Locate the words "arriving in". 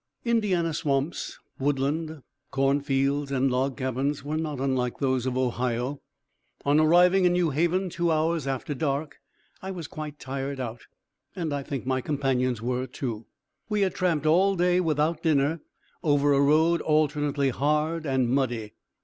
6.79-7.33